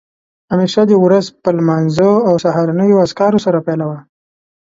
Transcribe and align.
همېشه 0.51 0.81
دې 0.89 0.97
ورځ 1.05 1.25
په 1.43 1.49
لمانځه 1.57 2.09
او 2.27 2.33
سهارنیو 2.45 3.01
اذکارو 3.05 3.43
سره 3.45 3.59
پیلوه 3.67 3.97